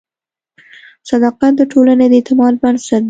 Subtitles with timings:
[1.09, 2.99] صداقت د ټولنې د اعتماد بنسټ دی.